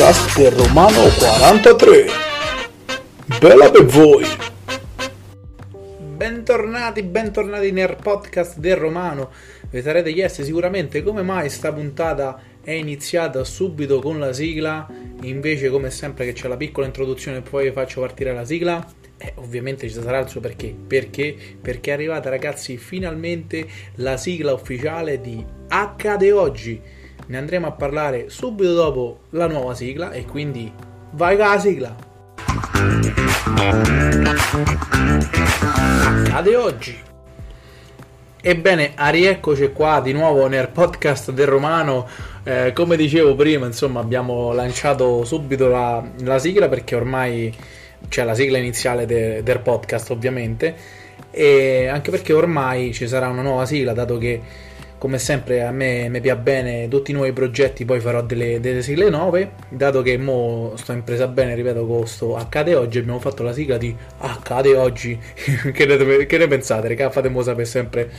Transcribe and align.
podcast 0.00 0.38
del 0.38 0.52
Romano 0.52 1.02
43. 1.18 2.06
Bella 3.38 3.70
per 3.70 3.84
voi! 3.84 4.24
Bentornati, 6.16 7.02
bentornati 7.02 7.70
nel 7.70 7.98
podcast 8.02 8.56
del 8.56 8.76
Romano. 8.76 9.30
Vi 9.68 9.82
sarete 9.82 10.10
chiesti 10.14 10.42
sicuramente 10.42 11.02
come 11.02 11.20
mai 11.20 11.50
sta 11.50 11.70
puntata 11.70 12.40
è 12.62 12.70
iniziata 12.70 13.44
subito 13.44 14.00
con 14.00 14.18
la 14.18 14.32
sigla, 14.32 14.88
invece 15.20 15.68
come 15.68 15.90
sempre 15.90 16.24
che 16.24 16.32
c'è 16.32 16.48
la 16.48 16.56
piccola 16.56 16.86
introduzione 16.86 17.36
e 17.36 17.42
poi 17.42 17.70
faccio 17.70 18.00
partire 18.00 18.32
la 18.32 18.46
sigla. 18.46 18.82
Eh, 19.18 19.34
ovviamente 19.34 19.86
ci 19.86 20.00
sarà 20.00 20.20
il 20.20 20.28
suo 20.28 20.40
perché. 20.40 20.74
Perché? 20.74 21.36
Perché 21.60 21.90
è 21.90 21.92
arrivata 21.92 22.30
ragazzi 22.30 22.78
finalmente 22.78 23.68
la 23.96 24.16
sigla 24.16 24.54
ufficiale 24.54 25.20
di 25.20 25.44
Accade 25.68 26.32
Oggi 26.32 26.80
ne 27.30 27.38
andremo 27.38 27.68
a 27.68 27.70
parlare 27.70 28.28
subito 28.28 28.74
dopo 28.74 29.20
la 29.30 29.46
nuova 29.46 29.72
sigla 29.72 30.10
e 30.10 30.24
quindi 30.24 30.72
vai 31.12 31.36
con 31.36 31.46
la 31.46 31.58
sigla. 31.60 31.96
Accade 36.24 36.56
oggi. 36.56 36.98
Ebbene, 38.42 38.94
rieccoci 38.96 39.70
qua 39.70 40.00
di 40.00 40.10
nuovo 40.10 40.48
nel 40.48 40.70
podcast 40.70 41.30
del 41.30 41.46
Romano. 41.46 42.08
Eh, 42.42 42.72
come 42.74 42.96
dicevo 42.96 43.36
prima, 43.36 43.66
insomma, 43.66 44.00
abbiamo 44.00 44.52
lanciato 44.52 45.24
subito 45.24 45.68
la, 45.68 46.02
la 46.22 46.38
sigla 46.40 46.68
perché 46.68 46.96
ormai 46.96 47.56
c'è 48.08 48.24
la 48.24 48.34
sigla 48.34 48.58
iniziale 48.58 49.06
de, 49.06 49.44
del 49.44 49.60
podcast, 49.60 50.10
ovviamente. 50.10 50.74
E 51.30 51.86
anche 51.86 52.10
perché 52.10 52.32
ormai 52.32 52.92
ci 52.92 53.06
sarà 53.06 53.28
una 53.28 53.42
nuova 53.42 53.66
sigla, 53.66 53.92
dato 53.92 54.18
che 54.18 54.68
come 55.00 55.18
sempre 55.18 55.62
a 55.62 55.70
me 55.70 56.10
mi 56.10 56.20
piace 56.20 56.40
bene 56.42 56.86
tutti 56.88 57.12
i 57.12 57.14
nuovi 57.14 57.32
progetti 57.32 57.86
poi 57.86 58.00
farò 58.00 58.20
delle, 58.22 58.60
delle, 58.60 58.82
sigle 58.82 59.08
nuove. 59.08 59.52
Dato 59.70 60.02
che 60.02 60.18
mo 60.18 60.74
sto 60.76 60.92
in 60.92 61.04
presa 61.04 61.26
bene 61.26 61.54
ripeto 61.54 61.86
con 61.86 62.04
accade 62.36 62.74
oggi 62.74 62.98
abbiamo 62.98 63.18
fatto 63.18 63.42
la 63.42 63.54
sigla 63.54 63.78
di 63.78 63.96
accade 64.18 64.76
oggi. 64.76 65.18
Che, 65.72 65.86
ne, 65.86 66.26
che, 66.26 66.36
ne, 66.36 66.46
pensate? 66.48 66.88
Raga 66.88 67.08
fatemelo 67.08 67.42
sapere 67.42 67.64
sempre 67.64 68.10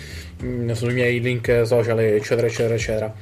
mh, 0.42 0.48
mm, 0.48 0.72
sui 0.72 0.94
miei 0.94 1.20
link 1.20 1.62
social 1.66 2.00
eccetera 2.00 2.48
eccetera 2.48 2.74
eccetera. 2.74 3.14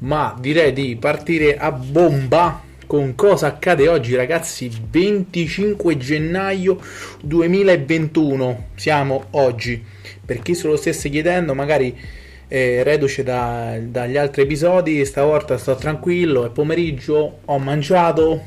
Ma 0.00 0.36
direi 0.38 0.74
di 0.74 0.94
partire 1.00 1.56
a 1.56 1.72
bomba 1.72 2.60
con 2.86 3.14
cosa 3.14 3.46
accade 3.46 3.88
oggi 3.88 4.14
ragazzi 4.14 4.70
25 4.90 5.96
gennaio 5.96 6.78
2021 7.22 8.66
siamo 8.74 9.24
oggi. 9.30 9.82
Per 10.22 10.40
chi 10.42 10.54
se 10.54 10.66
lo 10.66 10.76
stesse 10.76 11.08
chiedendo 11.08 11.54
magari 11.54 12.18
eh, 12.52 12.82
reduce 12.82 13.22
da, 13.22 13.78
dagli 13.80 14.16
altri 14.16 14.42
episodi, 14.42 15.04
stavolta 15.04 15.56
sto 15.56 15.76
tranquillo, 15.76 16.44
è 16.46 16.50
pomeriggio, 16.50 17.38
ho 17.44 17.58
mangiato, 17.60 18.42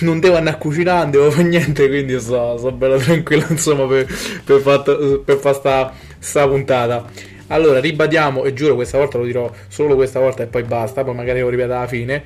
non 0.00 0.20
devo 0.20 0.36
andare 0.36 0.56
a 0.56 0.58
cucinare, 0.58 1.02
non 1.04 1.10
devo 1.10 1.30
fare 1.30 1.48
niente, 1.48 1.88
quindi 1.88 2.20
sto, 2.20 2.58
sto 2.58 2.70
bello 2.70 2.98
tranquillo 2.98 3.46
insomma 3.48 3.86
per, 3.86 4.06
per 4.44 4.60
fare 4.60 5.20
per 5.24 5.94
sta 6.18 6.46
puntata. 6.46 7.10
Allora, 7.48 7.80
ribadiamo, 7.80 8.44
e 8.44 8.52
giuro 8.52 8.74
questa 8.74 8.98
volta 8.98 9.16
lo 9.16 9.24
dirò 9.24 9.50
solo 9.68 9.94
questa 9.94 10.20
volta 10.20 10.42
e 10.42 10.46
poi 10.46 10.64
basta, 10.64 11.02
poi 11.02 11.14
magari 11.14 11.40
lo 11.40 11.48
ripeto 11.48 11.72
alla 11.72 11.86
fine. 11.86 12.22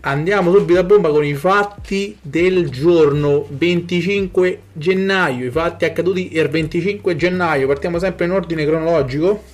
Andiamo 0.00 0.50
subito 0.54 0.78
a 0.78 0.84
bomba 0.84 1.10
con 1.10 1.24
i 1.24 1.34
fatti 1.34 2.16
del 2.22 2.70
giorno 2.70 3.46
25 3.50 4.60
gennaio, 4.72 5.46
i 5.46 5.50
fatti 5.50 5.84
accaduti 5.84 6.36
il 6.36 6.48
25 6.48 7.16
gennaio. 7.16 7.66
Partiamo 7.66 7.98
sempre 7.98 8.24
in 8.24 8.30
ordine 8.30 8.64
cronologico 8.64 9.52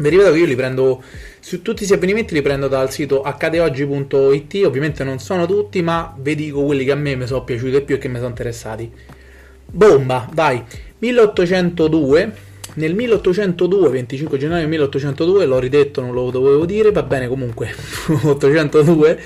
vi 0.00 0.08
ripeto 0.08 0.32
che 0.32 0.38
io 0.38 0.46
li 0.46 0.56
prendo 0.56 1.02
su 1.40 1.62
tutti 1.62 1.78
questi 1.78 1.94
avvenimenti 1.94 2.34
li 2.34 2.42
prendo 2.42 2.68
dal 2.68 2.90
sito 2.90 3.22
accadeoggi.it 3.22 4.64
ovviamente 4.64 5.04
non 5.04 5.18
sono 5.18 5.46
tutti 5.46 5.82
ma 5.82 6.14
vi 6.18 6.34
dico 6.34 6.64
quelli 6.64 6.84
che 6.84 6.92
a 6.92 6.96
me 6.96 7.14
mi 7.16 7.26
sono 7.26 7.44
piaciuti 7.44 7.70
di 7.70 7.80
più 7.82 7.96
e 7.96 7.98
che 7.98 8.08
mi 8.08 8.16
sono 8.16 8.28
interessati. 8.28 8.90
Bomba 9.66 10.28
vai. 10.32 10.62
1802 10.98 12.32
nel 12.74 12.94
1802 12.94 13.88
25 13.88 14.38
gennaio 14.38 14.68
1802 14.68 15.44
l'ho 15.44 15.58
ridetto 15.58 16.00
non 16.00 16.12
lo 16.12 16.30
dovevo 16.30 16.64
dire 16.64 16.92
va 16.92 17.02
bene 17.02 17.26
comunque 17.26 17.74
802 18.22 19.20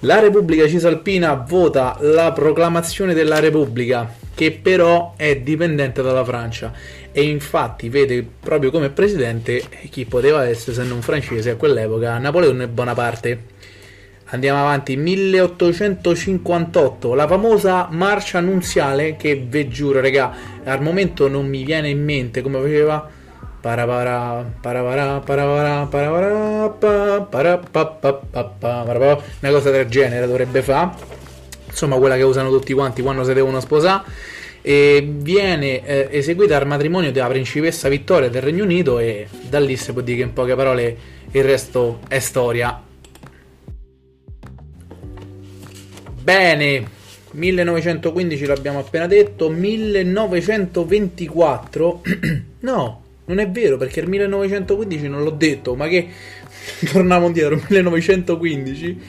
la 0.00 0.18
Repubblica 0.18 0.66
Cisalpina 0.68 1.32
vota 1.34 1.96
la 2.00 2.32
proclamazione 2.32 3.14
della 3.14 3.38
Repubblica 3.38 4.22
che 4.34 4.52
però 4.52 5.14
è 5.16 5.36
dipendente 5.36 6.02
dalla 6.02 6.24
Francia. 6.24 6.72
E 7.12 7.22
infatti 7.22 7.88
vede 7.88 8.26
proprio 8.40 8.70
come 8.70 8.90
presidente 8.90 9.62
chi 9.90 10.04
poteva 10.04 10.46
essere 10.46 10.74
se 10.74 10.82
non 10.82 11.00
francese 11.00 11.50
a 11.50 11.56
quell'epoca 11.56 12.18
Napoleone 12.18 12.66
Bonaparte. 12.66 13.52
Andiamo 14.26 14.60
avanti, 14.60 14.96
1858, 14.96 17.14
la 17.14 17.28
famosa 17.28 17.88
marcia 17.90 18.38
annunziale 18.38 19.16
che 19.16 19.44
ve 19.48 19.68
giuro, 19.68 20.00
regà, 20.00 20.34
al 20.64 20.82
momento 20.82 21.28
non 21.28 21.46
mi 21.46 21.62
viene 21.62 21.90
in 21.90 22.02
mente 22.02 22.42
come 22.42 22.58
faceva. 22.58 23.08
Una 23.60 23.86
cosa 29.50 29.70
del 29.70 29.88
genere 29.88 30.26
dovrebbe 30.26 30.62
fare 30.62 31.13
insomma 31.74 31.96
quella 31.96 32.16
che 32.16 32.22
usano 32.22 32.50
tutti 32.50 32.72
quanti 32.72 33.02
quando 33.02 33.24
si 33.24 33.34
devono 33.34 33.58
sposare 33.58 34.04
e 34.62 35.04
viene 35.06 35.84
eh, 35.84 36.06
eseguita 36.10 36.56
al 36.56 36.66
matrimonio 36.66 37.12
della 37.12 37.26
principessa 37.26 37.90
Vittoria 37.90 38.30
del 38.30 38.40
Regno 38.40 38.64
Unito 38.64 38.98
e 38.98 39.26
da 39.48 39.60
lì 39.60 39.76
si 39.76 39.92
può 39.92 40.00
dire 40.00 40.16
che 40.18 40.22
in 40.22 40.32
poche 40.32 40.54
parole 40.54 40.96
il 41.32 41.44
resto 41.44 42.00
è 42.08 42.18
storia. 42.18 42.80
Bene, 46.22 46.88
1915 47.32 48.46
l'abbiamo 48.46 48.78
appena 48.78 49.06
detto, 49.06 49.50
1924 49.50 52.00
no, 52.60 53.03
non 53.26 53.38
è 53.38 53.48
vero 53.50 53.76
perché 53.76 54.00
il 54.00 54.08
1915 54.08 55.08
non 55.08 55.22
l'ho 55.22 55.30
detto, 55.30 55.74
ma 55.74 55.88
che 55.88 56.08
torniamo 56.92 57.26
indietro, 57.26 57.60
1915 57.68 59.00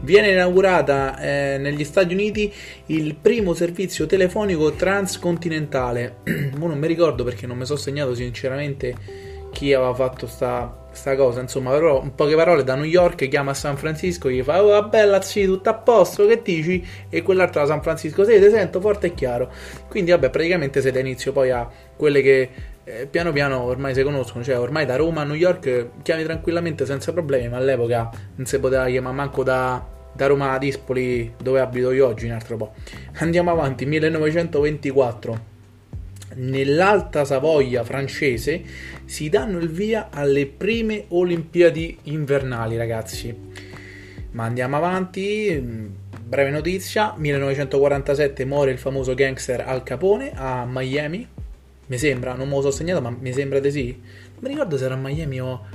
viene 0.00 0.30
inaugurata 0.30 1.18
eh, 1.18 1.58
negli 1.58 1.84
Stati 1.84 2.12
Uniti 2.12 2.52
il 2.86 3.14
primo 3.14 3.54
servizio 3.54 4.06
telefonico 4.06 4.72
transcontinentale. 4.72 6.18
non 6.56 6.78
mi 6.78 6.86
ricordo 6.86 7.24
perché 7.24 7.46
non 7.46 7.58
mi 7.58 7.66
sono 7.66 7.78
segnato 7.78 8.14
sinceramente 8.14 9.32
chi 9.54 9.72
aveva 9.72 9.94
fatto 9.94 10.26
sta, 10.26 10.88
sta, 10.90 11.14
cosa, 11.14 11.40
insomma, 11.40 11.70
però 11.70 12.02
in 12.02 12.14
poche 12.14 12.34
parole 12.34 12.64
da 12.64 12.74
New 12.74 12.84
York 12.84 13.28
chiama 13.28 13.52
a 13.52 13.54
San 13.54 13.76
Francisco, 13.76 14.28
gli 14.28 14.42
fa 14.42 14.62
"Oh, 14.62 14.88
bella, 14.88 15.22
sì, 15.22 15.44
tutto 15.44 15.70
a 15.70 15.74
posto, 15.74 16.26
che 16.26 16.42
dici?" 16.42 16.84
e 17.08 17.22
quell'altro 17.22 17.60
da 17.60 17.68
San 17.68 17.80
Francisco, 17.80 18.24
"Sì, 18.24 18.38
ti 18.40 18.50
sento 18.50 18.80
forte 18.80 19.06
e 19.06 19.14
chiaro". 19.14 19.50
Quindi 19.88 20.10
vabbè, 20.10 20.28
praticamente 20.28 20.80
siete 20.80 20.98
inizio 20.98 21.30
poi 21.32 21.50
a 21.52 21.70
quelle 21.96 22.20
che 22.20 22.50
eh, 22.84 23.06
piano 23.06 23.32
piano 23.32 23.62
ormai 23.62 23.94
si 23.94 24.02
conoscono, 24.02 24.44
cioè 24.44 24.58
ormai 24.58 24.84
da 24.84 24.96
Roma 24.96 25.22
a 25.22 25.24
New 25.24 25.34
York 25.34 26.02
chiami 26.02 26.22
tranquillamente 26.22 26.84
senza 26.84 27.12
problemi, 27.12 27.48
ma 27.48 27.56
all'epoca 27.56 28.10
non 28.36 28.46
si 28.46 28.58
poteva 28.58 28.86
chiamare 28.86 29.14
manco 29.14 29.42
da, 29.42 29.84
da 30.12 30.26
Roma 30.26 30.52
a 30.52 30.58
Dispoli 30.58 31.34
dove 31.40 31.60
abito 31.60 31.90
io 31.92 32.06
oggi 32.06 32.26
un 32.26 32.32
altro 32.32 32.56
po'. 32.56 32.74
Andiamo 33.18 33.50
avanti, 33.50 33.86
1924. 33.86 35.52
Nell'Alta 36.36 37.24
Savoia 37.24 37.84
francese 37.84 38.62
si 39.04 39.28
danno 39.28 39.58
il 39.58 39.70
via 39.70 40.08
alle 40.10 40.46
prime 40.46 41.04
Olimpiadi 41.08 41.98
invernali, 42.04 42.76
ragazzi. 42.76 43.34
Ma 44.32 44.44
andiamo 44.44 44.76
avanti, 44.76 45.92
breve 46.24 46.50
notizia, 46.50 47.14
1947 47.16 48.44
muore 48.44 48.72
il 48.72 48.78
famoso 48.78 49.14
gangster 49.14 49.62
Al 49.64 49.84
Capone 49.84 50.32
a 50.34 50.66
Miami, 50.68 51.28
mi 51.86 51.98
sembra, 51.98 52.34
non 52.34 52.48
me 52.48 52.54
lo 52.54 52.62
so 52.62 52.70
segnato, 52.70 53.00
ma 53.00 53.10
mi 53.10 53.32
sembra 53.32 53.58
di 53.58 53.70
sì. 53.70 53.86
Non 53.92 54.40
mi 54.40 54.48
ricordo 54.48 54.76
se 54.76 54.84
era 54.84 54.96
Miami 54.96 55.40
o 55.40 55.66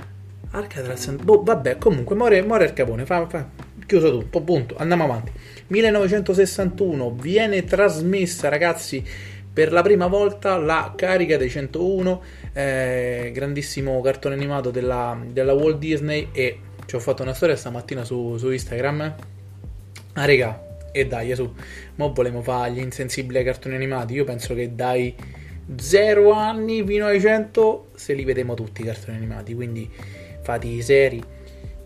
Alcatraz. 0.52 1.10
Boh, 1.10 1.42
vabbè, 1.42 1.78
comunque, 1.78 2.16
muore, 2.16 2.42
muore 2.42 2.64
il 2.64 2.72
capone. 2.72 3.06
Fa, 3.06 3.26
fa. 3.28 3.48
Chiuso 3.86 4.18
tu, 4.18 4.44
punto. 4.44 4.76
Andiamo 4.76 5.04
avanti. 5.04 5.32
1961 5.68 7.12
viene 7.12 7.64
trasmessa, 7.64 8.48
ragazzi, 8.48 9.04
per 9.52 9.72
la 9.72 9.82
prima 9.82 10.08
volta 10.08 10.56
la 10.56 10.92
carica 10.96 11.36
dei 11.36 11.48
101, 11.48 12.22
eh, 12.52 13.30
grandissimo 13.32 14.00
cartone 14.00 14.34
animato 14.34 14.70
della, 14.70 15.18
della, 15.24 15.52
Walt 15.52 15.78
Disney. 15.78 16.28
E 16.32 16.58
ci 16.86 16.96
ho 16.96 17.00
fatto 17.00 17.22
una 17.22 17.34
storia 17.34 17.54
stamattina 17.54 18.04
su, 18.04 18.36
su 18.36 18.50
Instagram. 18.50 19.14
Ah, 20.14 20.24
regà, 20.24 20.60
e 20.90 21.06
dai, 21.06 21.32
su. 21.36 21.52
Mo 21.96 22.12
volevo 22.12 22.42
fare 22.42 22.72
gli 22.72 22.80
insensibili 22.80 23.38
ai 23.38 23.44
cartoni 23.44 23.76
animati. 23.76 24.14
Io 24.14 24.24
penso 24.24 24.54
che 24.54 24.74
dai 24.74 25.14
0 25.76 26.32
anni 26.32 26.84
fino 26.84 27.06
ai 27.06 27.20
100 27.20 27.90
se 27.94 28.14
li 28.14 28.24
vedremo 28.24 28.54
tutti 28.54 28.80
i 28.82 28.84
cartoni 28.84 29.16
animati, 29.16 29.54
quindi 29.54 29.88
fate 30.42 30.66
i 30.66 30.82
seri. 30.82 31.22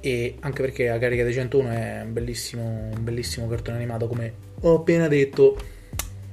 E 0.00 0.36
anche 0.40 0.60
perché 0.60 0.88
la 0.88 0.98
carica 0.98 1.22
dei 1.24 1.32
101 1.32 1.70
è 1.70 2.02
un 2.04 2.12
bellissimo, 2.12 2.90
un 2.94 3.02
bellissimo 3.02 3.48
cartone 3.48 3.78
animato 3.78 4.06
come 4.06 4.32
ho 4.60 4.76
appena 4.76 5.08
detto. 5.08 5.56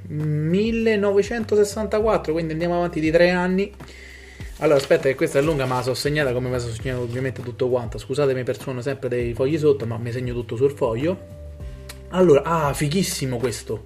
1964 0.08 2.34
quindi 2.34 2.52
andiamo 2.54 2.76
avanti 2.76 3.00
di 3.00 3.12
3 3.12 3.30
anni. 3.30 3.72
Allora 4.58 4.78
aspetta 4.78 5.04
che 5.04 5.16
questa 5.16 5.40
è 5.40 5.42
lunga 5.42 5.66
ma 5.66 5.78
la 5.78 5.84
so 5.84 5.94
segnata 5.94 6.34
come 6.34 6.50
mi 6.50 6.60
sono 6.60 6.74
segnato 6.74 7.00
ovviamente 7.02 7.42
tutto 7.42 7.70
quanto. 7.70 7.98
Scusatemi 7.98 8.44
per 8.44 8.60
suono 8.60 8.82
sempre 8.82 9.08
dei 9.10 9.34
fogli 9.34 9.58
sotto 9.58 9.86
ma 9.86 9.98
mi 9.98 10.12
segno 10.12 10.34
tutto 10.34 10.58
sul 10.58 10.72
foglio. 10.72 11.40
Allora, 12.10 12.42
ah, 12.44 12.74
fighissimo 12.74 13.38
questo. 13.38 13.86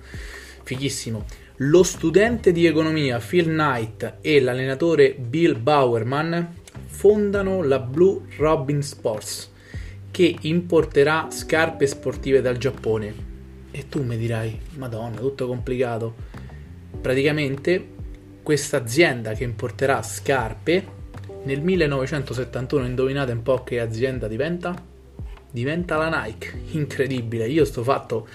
Fighissimo. 0.64 1.45
Lo 1.60 1.84
studente 1.84 2.52
di 2.52 2.66
economia 2.66 3.18
Phil 3.20 3.46
Knight 3.46 4.18
e 4.20 4.42
l'allenatore 4.42 5.14
Bill 5.14 5.58
Bowerman 5.58 6.54
fondano 6.88 7.64
la 7.64 7.80
Blue 7.80 8.24
Robin 8.36 8.82
Sports 8.82 9.54
che 10.12 10.36
importerà 10.42 11.28
scarpe 11.30 11.88
sportive 11.88 12.42
dal 12.42 12.58
Giappone. 12.58 13.14
E 13.72 13.88
tu 13.88 14.04
mi 14.04 14.18
dirai, 14.18 14.60
madonna, 14.76 15.18
tutto 15.18 15.48
complicato. 15.48 16.14
Praticamente 17.00 17.88
questa 18.44 18.76
azienda 18.76 19.32
che 19.32 19.46
importerà 19.46 20.02
scarpe 20.02 20.86
nel 21.44 21.62
1971, 21.62 22.86
indovinate 22.86 23.32
un 23.32 23.44
po' 23.44 23.64
che 23.64 23.80
azienda 23.80 24.28
diventa? 24.28 24.76
Diventa 25.52 25.96
la 25.96 26.22
Nike. 26.22 26.52
Incredibile, 26.72 27.48
io 27.48 27.64
sto 27.64 27.82
fatto 27.82 28.28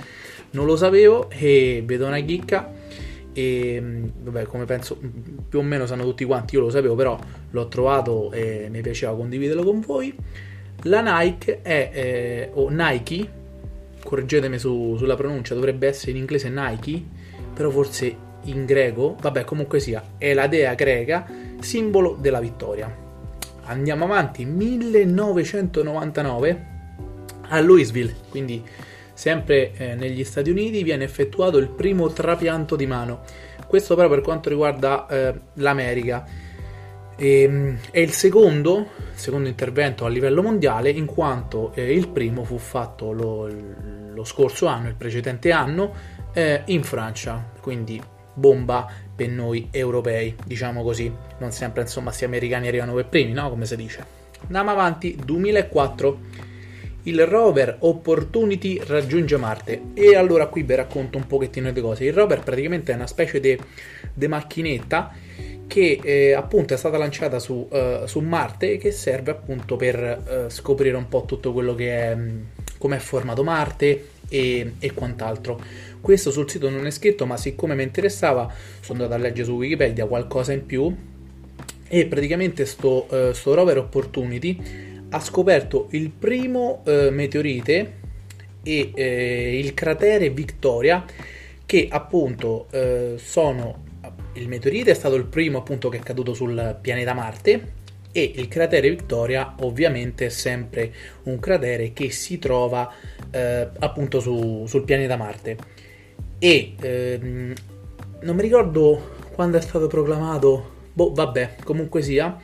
non 0.53 0.65
lo 0.67 0.75
sapevo 0.75 1.31
e 1.31 1.83
vedo 1.85 2.07
una 2.07 2.19
chicca 2.19 2.79
e 3.41 3.83
vabbè 4.23 4.45
come 4.45 4.67
penso 4.67 4.99
più 5.49 5.59
o 5.59 5.63
meno 5.63 5.87
sanno 5.87 6.05
tutti 6.05 6.25
quanti 6.25 6.57
io 6.57 6.61
lo 6.61 6.71
sapevo 6.71 6.95
però 6.95 7.19
l'ho 7.51 7.69
trovato 7.69 8.31
e 8.33 8.69
mi 8.71 8.83
piaceva 8.83 9.17
condividerlo 9.17 9.63
con 9.63 9.81
voi. 9.81 10.15
La 10.85 11.03
Nike 11.03 11.61
è 11.63 11.91
eh, 11.93 12.51
o 12.55 12.69
Nike 12.71 13.39
correggetemi 14.03 14.59
su, 14.59 14.97
sulla 14.97 15.15
pronuncia 15.15 15.53
dovrebbe 15.55 15.87
essere 15.87 16.13
in 16.13 16.17
inglese 16.19 16.49
Nike 16.49 17.03
però 17.53 17.69
forse 17.71 18.29
in 18.45 18.65
greco 18.65 19.17
vabbè 19.21 19.45
comunque 19.45 19.81
sia 19.81 20.03
è 20.17 20.33
la 20.33 20.47
dea 20.47 20.73
greca 20.75 21.27
simbolo 21.61 22.17
della 22.19 22.41
vittoria. 22.41 23.09
Andiamo 23.65 24.05
avanti 24.05 24.45
1999 24.45 26.67
a 27.49 27.61
Louisville 27.61 28.15
quindi 28.29 28.63
Sempre 29.21 29.73
eh, 29.75 29.95
negli 29.97 30.25
Stati 30.25 30.49
Uniti 30.49 30.83
viene 30.83 31.05
effettuato 31.05 31.59
il 31.59 31.69
primo 31.69 32.11
trapianto 32.11 32.75
di 32.75 32.87
mano, 32.87 33.21
questo 33.67 33.95
però 33.95 34.09
per 34.09 34.23
quanto 34.23 34.49
riguarda 34.49 35.07
eh, 35.09 35.41
l'America. 35.57 36.25
E, 37.17 37.43
ehm, 37.43 37.79
è 37.91 37.99
il 37.99 38.13
secondo, 38.13 38.93
secondo, 39.13 39.47
intervento 39.47 40.07
a 40.07 40.09
livello 40.09 40.41
mondiale 40.41 40.89
in 40.89 41.05
quanto 41.05 41.71
eh, 41.75 41.93
il 41.93 42.09
primo 42.09 42.45
fu 42.45 42.57
fatto 42.57 43.13
lo, 43.13 43.47
lo, 43.47 44.25
scorso 44.25 44.65
anno, 44.65 44.89
il 44.89 44.95
precedente 44.95 45.53
anno, 45.53 45.93
eh, 46.33 46.63
in 46.69 46.83
Francia, 46.83 47.53
quindi 47.61 48.03
bomba 48.33 48.91
per 49.15 49.29
noi 49.29 49.69
europei, 49.71 50.35
diciamo 50.47 50.83
così, 50.83 51.15
non 51.41 51.53
sempre 51.53 51.83
insomma 51.83 52.11
sti 52.11 52.25
americani 52.25 52.69
arrivano 52.69 52.95
per 52.95 53.09
primi, 53.09 53.35
no? 53.35 53.51
Come 53.51 53.67
si 53.67 53.77
dice. 53.77 54.03
Andiamo 54.47 54.71
avanti, 54.71 55.15
2004 55.23 56.49
il 57.11 57.27
rover 57.27 57.77
Opportunity 57.81 58.81
raggiunge 58.87 59.37
Marte 59.37 59.83
e 59.95 60.15
allora 60.15 60.47
qui 60.47 60.63
vi 60.63 60.77
racconto 60.77 61.19
un 61.19 61.27
pochettino 61.27 61.73
di 61.73 61.81
cose. 61.81 62.05
Il 62.05 62.13
rover 62.13 62.41
praticamente 62.41 62.93
è 62.93 62.95
una 62.95 63.09
specie 63.09 63.41
di 63.41 64.27
macchinetta 64.27 65.13
che 65.67 66.01
eh, 66.03 66.33
appunto 66.33 66.75
è 66.75 66.77
stata 66.77 66.99
lanciata 66.99 67.39
su, 67.39 67.69
uh, 67.71 68.07
su, 68.07 68.21
Marte 68.21 68.73
e 68.73 68.77
che 68.77 68.91
serve 68.91 69.31
appunto 69.31 69.77
per 69.77 70.47
uh, 70.47 70.51
scoprire 70.51 70.97
un 70.97 71.09
po' 71.09 71.25
tutto 71.27 71.53
quello 71.53 71.75
che 71.75 71.93
è 71.93 72.17
come 72.79 72.97
è 72.97 72.99
formato 72.99 73.45
Marte 73.45 74.09
e, 74.29 74.73
e, 74.79 74.93
quant'altro. 74.93 75.61
Questo 76.01 76.31
sul 76.31 76.49
sito 76.49 76.71
non 76.71 76.87
è 76.87 76.91
scritto, 76.91 77.27
ma 77.27 77.37
siccome 77.37 77.75
mi 77.75 77.83
interessava, 77.83 78.53
sono 78.81 79.03
andato 79.03 79.21
a 79.21 79.23
leggere 79.23 79.45
su 79.45 79.53
Wikipedia 79.53 80.07
qualcosa 80.07 80.53
in 80.53 80.65
più 80.65 80.93
e 81.87 82.07
praticamente 82.07 82.65
sto, 82.67 83.07
uh, 83.09 83.33
sto 83.33 83.55
rover 83.55 83.79
Opportunity 83.79 84.89
ha 85.11 85.21
scoperto 85.21 85.89
il 85.91 86.11
primo 86.11 86.83
eh, 86.87 87.11
meteorite 87.11 87.99
e 88.63 88.93
eh, 88.95 89.59
il 89.59 89.75
cratere 89.75 90.31
Victoria 90.31 91.05
che 91.67 91.89
appunto 91.91 92.67
eh, 92.71 93.15
sono 93.17 93.89
il 94.35 94.49
meteorite 94.49 94.93
è 94.93 94.95
stato 94.95 95.17
il 95.17 95.27
primo 95.27 95.59
appunto 95.59 95.89
che 95.89 95.99
è 95.99 96.01
caduto 96.01 96.35
sul 96.35 96.79
pianeta 96.81 97.15
Marte 97.15 97.79
e 98.13 98.33
il 98.37 98.49
cratere 98.49 98.89
Victoria 98.91 99.55
ovviamente 99.61 100.27
è 100.27 100.29
sempre 100.31 100.93
un 101.25 101.39
cratere 101.39 101.93
che 101.93 102.11
si 102.11 102.39
trova 102.39 102.93
eh, 103.31 103.69
appunto 103.79 104.21
su, 104.21 104.65
sul 104.67 104.83
pianeta 104.83 105.17
Marte. 105.17 105.57
E 106.39 106.75
ehm, 106.81 107.53
non 108.23 108.37
mi 108.37 108.43
ricordo 108.43 109.19
quando 109.33 109.59
è 109.59 109.61
stato 109.61 109.87
proclamato 109.87 110.79
boh 110.93 111.13
vabbè 111.13 111.57
comunque 111.63 112.03
sia 112.03 112.39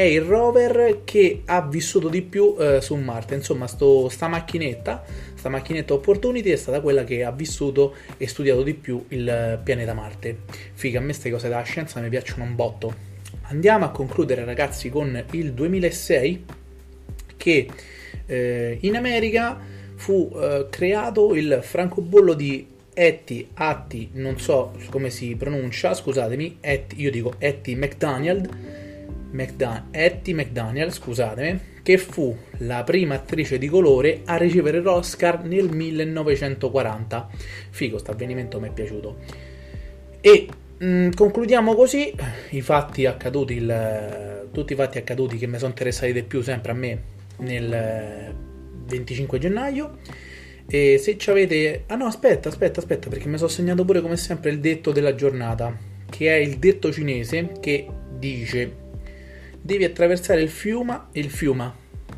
è 0.00 0.04
il 0.04 0.22
rover 0.22 1.02
che 1.04 1.42
ha 1.44 1.60
vissuto 1.60 2.08
di 2.08 2.22
più 2.22 2.56
eh, 2.58 2.80
su 2.80 2.94
Marte. 2.94 3.34
Insomma, 3.34 3.66
sto, 3.66 4.08
sta 4.08 4.28
macchinetta, 4.28 5.04
sta 5.34 5.50
macchinetta 5.50 5.92
Opportunity 5.92 6.48
è 6.48 6.56
stata 6.56 6.80
quella 6.80 7.04
che 7.04 7.22
ha 7.22 7.30
vissuto 7.30 7.94
e 8.16 8.26
studiato 8.26 8.62
di 8.62 8.72
più 8.72 9.04
il 9.08 9.60
pianeta 9.62 9.92
Marte. 9.92 10.38
Figa, 10.72 11.00
a 11.00 11.02
me 11.02 11.08
queste 11.08 11.30
cose 11.30 11.48
della 11.48 11.62
scienza 11.64 12.00
mi 12.00 12.08
piacciono 12.08 12.44
un 12.44 12.54
botto. 12.54 12.94
Andiamo 13.42 13.84
a 13.84 13.90
concludere, 13.90 14.42
ragazzi, 14.46 14.88
con 14.88 15.22
il 15.32 15.52
2006 15.52 16.44
che 17.36 17.68
eh, 18.24 18.78
in 18.80 18.96
America 18.96 19.60
fu 19.96 20.32
eh, 20.34 20.66
creato 20.70 21.34
il 21.34 21.58
francobollo 21.60 22.32
di 22.32 22.66
Etty, 22.94 23.48
Atti, 23.52 24.08
non 24.14 24.38
so 24.40 24.72
come 24.88 25.10
si 25.10 25.36
pronuncia, 25.36 25.92
scusatemi, 25.92 26.56
Etty, 26.60 27.02
io 27.02 27.10
dico 27.10 27.34
Etty 27.36 27.74
McDonald 27.74 28.79
McDan- 29.32 29.88
Etty 29.90 30.32
McDaniel, 30.32 30.92
scusatemi, 30.92 31.60
che 31.82 31.98
fu 31.98 32.36
la 32.58 32.82
prima 32.84 33.14
attrice 33.14 33.58
di 33.58 33.68
colore 33.68 34.22
a 34.24 34.36
ricevere 34.36 34.80
l'Oscar 34.80 35.44
nel 35.44 35.68
1940. 35.70 37.28
Figo, 37.70 37.92
questo 37.92 38.10
avvenimento 38.10 38.60
mi 38.60 38.68
è 38.68 38.72
piaciuto. 38.72 39.16
E 40.20 40.48
mh, 40.78 40.86
mm, 40.86 41.10
concludiamo 41.12 41.74
così 41.74 42.14
i 42.50 42.60
fatti 42.60 43.06
accaduti, 43.06 43.54
il, 43.54 44.48
tutti 44.52 44.72
i 44.72 44.76
fatti 44.76 44.98
accaduti 44.98 45.38
che 45.38 45.46
mi 45.46 45.56
sono 45.56 45.70
interessati 45.70 46.12
di 46.12 46.22
più 46.22 46.42
sempre 46.42 46.72
a 46.72 46.74
me 46.74 47.02
nel 47.38 48.34
25 48.86 49.38
gennaio. 49.38 49.98
E 50.66 50.98
se 50.98 51.18
ci 51.18 51.30
avete... 51.30 51.84
Ah 51.86 51.96
no, 51.96 52.04
aspetta, 52.04 52.48
aspetta, 52.48 52.78
aspetta, 52.78 53.08
perché 53.08 53.26
mi 53.26 53.38
sono 53.38 53.48
segnato 53.48 53.84
pure 53.84 54.00
come 54.00 54.16
sempre 54.16 54.50
il 54.50 54.60
detto 54.60 54.92
della 54.92 55.16
giornata, 55.16 55.76
che 56.08 56.28
è 56.28 56.36
il 56.36 56.58
detto 56.58 56.92
cinese 56.92 57.54
che 57.60 57.88
dice 58.16 58.88
devi 59.60 59.84
attraversare 59.84 60.40
il 60.42 60.48
fiume, 60.48 61.06
il 61.12 61.30
fiume. 61.30 61.72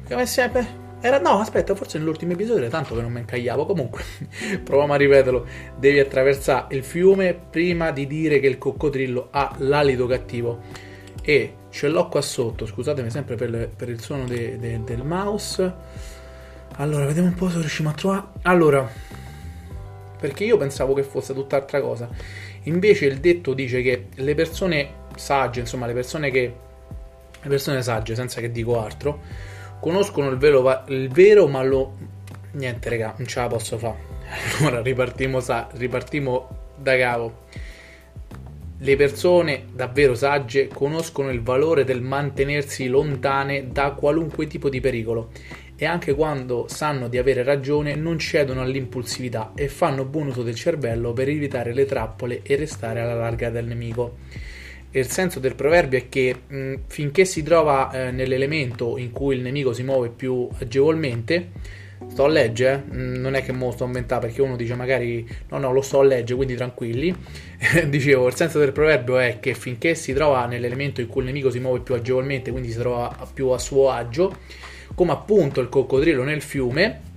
Come 0.08 0.26
sempre. 0.26 0.80
Era, 1.00 1.18
no, 1.18 1.40
aspetta, 1.40 1.75
forse 1.75 1.99
nell'ultimo 1.99 2.32
episodio 2.32 2.62
era 2.62 2.70
tanto 2.70 2.94
che 2.94 3.00
non 3.00 3.11
mi 3.11 3.20
incagliavo. 3.20 3.66
Comunque, 3.66 4.04
proviamo 4.62 4.92
a 4.92 4.96
ripeterlo. 4.96 5.46
Devi 5.76 5.99
attraversare 5.99 6.75
il 6.76 6.84
fiume 6.84 7.34
prima 7.34 7.90
di 7.90 8.06
dire 8.06 8.38
che 8.38 8.46
il 8.46 8.58
coccodrillo 8.58 9.28
ha 9.32 9.54
l'alito 9.58 10.06
cattivo. 10.06 10.61
E 11.25 11.54
ce 11.70 11.88
l'ho 11.88 12.08
qua 12.08 12.20
sotto, 12.20 12.66
scusatemi 12.66 13.11
sempre 13.11 13.34
per, 13.34 13.50
le, 13.50 13.70
per 13.75 13.88
il 13.88 14.00
suono 14.00 14.26
de, 14.26 14.58
de, 14.58 14.84
del 14.84 15.04
mouse. 15.04 15.75
Allora, 16.76 17.04
vediamo 17.04 17.28
un 17.28 17.34
po' 17.34 17.50
se 17.50 17.58
riusciamo 17.58 17.88
a 17.88 17.92
trovare. 17.92 18.25
Allora, 18.42 18.88
perché 20.20 20.44
io 20.44 20.56
pensavo 20.56 20.94
che 20.94 21.02
fosse 21.02 21.34
tutt'altra 21.34 21.80
cosa. 21.80 22.08
Invece 22.64 23.06
il 23.06 23.18
detto 23.18 23.54
dice 23.54 23.82
che 23.82 24.06
le 24.14 24.34
persone 24.37 25.00
sagge, 25.16 25.58
insomma, 25.58 25.87
le 25.87 25.94
persone 25.94 26.30
che 26.30 26.54
le 27.42 27.49
persone 27.49 27.82
sagge, 27.82 28.14
senza 28.14 28.40
che 28.40 28.50
dico 28.50 28.80
altro, 28.80 29.20
conoscono 29.80 30.28
il 30.28 30.37
vero, 30.37 30.84
il 30.88 31.08
vero 31.08 31.49
ma 31.49 31.62
lo... 31.62 32.11
Niente, 32.52 32.88
raga, 32.88 33.14
non 33.16 33.26
ce 33.26 33.40
la 33.40 33.49
posso 33.49 33.78
fare. 33.78 34.11
Allora, 34.61 34.80
ripartimo, 34.80 35.40
sa... 35.40 35.68
ripartimo 35.72 36.49
da 36.76 36.96
capo. 36.96 37.40
Le 38.78 38.96
persone 38.96 39.66
davvero 39.72 40.14
sagge 40.14 40.68
conoscono 40.68 41.30
il 41.30 41.42
valore 41.42 41.84
del 41.84 42.02
mantenersi 42.02 42.88
lontane 42.88 43.68
da 43.70 43.92
qualunque 43.92 44.46
tipo 44.46 44.68
di 44.68 44.80
pericolo 44.80 45.30
e 45.76 45.84
anche 45.84 46.14
quando 46.14 46.66
sanno 46.68 47.08
di 47.08 47.18
avere 47.18 47.42
ragione 47.42 47.94
non 47.94 48.18
cedono 48.18 48.61
all'impulsività 48.61 49.52
e 49.54 49.68
fanno 49.68 50.04
buon 50.04 50.28
uso 50.28 50.42
del 50.42 50.54
cervello 50.54 51.12
per 51.12 51.28
evitare 51.28 51.72
le 51.72 51.87
trappole 51.87 52.40
e 52.42 52.56
restare 52.56 53.00
alla 53.00 53.14
larga 53.14 53.50
del 53.50 53.66
nemico 53.66 54.16
il 54.92 55.08
senso 55.08 55.40
del 55.40 55.54
proverbio 55.54 55.99
è 55.99 56.08
che 56.08 56.34
mh, 56.46 56.75
finché 56.87 57.25
si 57.25 57.42
trova 57.42 57.90
eh, 57.90 58.11
nell'elemento 58.11 58.99
in 58.99 59.11
cui 59.11 59.37
il 59.37 59.42
nemico 59.42 59.72
si 59.72 59.82
muove 59.82 60.11
più 60.11 60.49
agevolmente, 60.58 61.50
sto 62.08 62.25
a 62.25 62.28
leggere, 62.28 62.84
eh? 62.90 62.94
non 62.94 63.34
è 63.34 63.42
che 63.42 63.52
mo 63.52 63.70
sto 63.70 63.84
a 63.84 63.87
inventare 63.87 64.26
perché 64.26 64.42
uno 64.42 64.56
dice 64.56 64.75
magari 64.75 65.26
no 65.49 65.58
no 65.58 65.72
lo 65.72 65.80
sto 65.80 66.00
a 66.00 66.04
leggere, 66.04 66.37
quindi 66.37 66.56
tranquilli. 66.56 67.14
Dicevo, 67.88 68.26
il 68.26 68.34
senso 68.34 68.58
del 68.58 68.72
proverbio 68.72 69.18
è 69.18 69.38
che 69.40 69.54
finché 69.54 69.94
si 69.94 70.12
trova 70.12 70.46
nell'elemento 70.46 71.00
in 71.00 71.06
cui 71.06 71.22
il 71.22 71.26
nemico 71.26 71.50
si 71.50 71.58
muove 71.58 71.80
più 71.80 71.94
agevolmente, 71.94 72.50
quindi 72.50 72.70
si 72.70 72.78
trova 72.78 73.16
più 73.32 73.49
a 73.49 73.58
suo 73.58 73.90
agio, 73.90 74.37
come 74.94 75.12
appunto 75.12 75.61
il 75.61 75.68
coccodrillo 75.68 76.22
nel 76.22 76.42
fiume, 76.42 77.12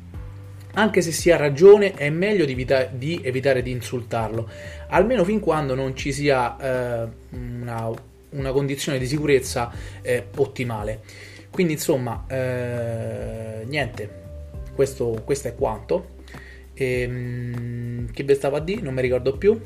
anche 0.75 1.01
se 1.01 1.11
si 1.11 1.31
ha 1.31 1.37
ragione, 1.37 1.93
è 1.93 2.09
meglio 2.09 2.45
di, 2.45 2.51
evita- 2.51 2.85
di 2.85 3.19
evitare 3.23 3.61
di 3.61 3.71
insultarlo, 3.71 4.49
almeno 4.89 5.23
fin 5.23 5.39
quando 5.39 5.75
non 5.75 5.95
ci 5.95 6.11
sia 6.11 6.57
eh, 6.57 7.07
una, 7.31 7.89
una, 8.29 8.51
condizione 8.51 8.97
di 8.97 9.07
sicurezza 9.07 9.71
eh, 10.01 10.27
ottimale. 10.37 11.01
Quindi, 11.49 11.73
insomma, 11.73 12.25
eh, 12.27 13.63
niente, 13.65 14.09
questo, 14.73 15.21
questo, 15.23 15.47
è 15.47 15.55
quanto. 15.55 16.13
E, 16.73 17.07
mm, 17.07 18.07
che 18.11 18.23
vi 18.23 18.35
stavo 18.35 18.57
a 18.57 18.59
dire? 18.59 18.81
Non 18.81 18.93
mi 18.93 19.01
ricordo 19.01 19.37
più. 19.37 19.57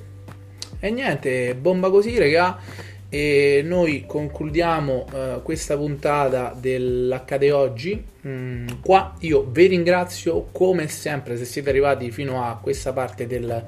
E 0.79 0.91
niente, 0.91 1.55
bomba 1.55 1.89
così, 1.89 2.17
raga. 2.19 2.59
E 3.11 3.63
noi 3.65 4.03
concludiamo 4.05 5.05
uh, 5.11 5.41
questa 5.41 5.75
puntata 5.75 6.55
dell'Accade 6.55 7.51
Oggi. 7.51 8.05
Mm, 8.27 8.67
qua 8.83 9.15
io 9.21 9.47
vi 9.49 9.65
ringrazio 9.65 10.49
come 10.51 10.87
sempre 10.87 11.35
se 11.35 11.45
siete 11.45 11.69
arrivati 11.69 12.11
fino 12.11 12.45
a 12.45 12.59
questa 12.61 12.93
parte 12.93 13.25
del, 13.25 13.65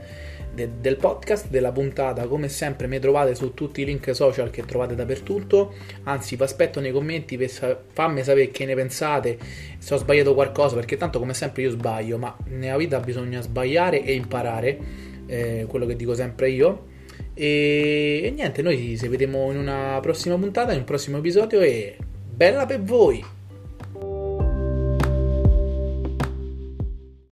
de, 0.54 0.70
del 0.80 0.96
podcast, 0.98 1.48
della 1.48 1.72
puntata. 1.72 2.28
Come 2.28 2.50
sempre 2.50 2.86
mi 2.86 3.00
trovate 3.00 3.34
su 3.34 3.56
tutti 3.56 3.82
i 3.82 3.86
link 3.86 4.14
social 4.14 4.52
che 4.52 4.64
trovate 4.64 4.94
dappertutto. 4.94 5.74
Anzi, 6.04 6.36
vi 6.36 6.44
aspetto 6.44 6.80
nei 6.80 6.92
commenti 6.92 7.36
per 7.36 7.86
fammi 7.94 8.22
sapere 8.24 8.52
che 8.52 8.66
ne 8.66 8.76
pensate. 8.76 9.40
Se 9.80 9.96
ho 9.96 9.98
sbagliato 9.98 10.36
qualcosa, 10.36 10.76
perché 10.76 10.98
tanto 10.98 11.18
come 11.18 11.34
sempre 11.34 11.64
io 11.64 11.72
sbaglio, 11.72 12.20
ma 12.20 12.38
nella 12.50 12.78
vita 12.78 13.00
bisogna 13.00 13.42
sbagliare 13.42 14.04
e 14.04 14.14
imparare. 14.14 14.78
Eh, 15.26 15.66
quello 15.68 15.88
che 15.88 15.96
dico 15.96 16.14
sempre 16.14 16.52
io. 16.52 16.90
E, 17.34 18.22
e 18.24 18.32
niente, 18.32 18.62
noi 18.62 18.98
ci 18.98 19.08
vediamo 19.08 19.52
in 19.52 19.58
una 19.58 20.00
prossima 20.02 20.38
puntata, 20.38 20.74
in 20.74 20.80
un 20.80 20.86
prossimo 20.86 21.18
episodio 21.18 21.62
e 21.62 21.98
bella 22.34 22.66
per 22.66 22.82
voi! 22.82 23.24